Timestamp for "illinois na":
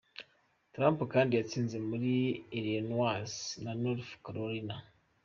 2.57-3.71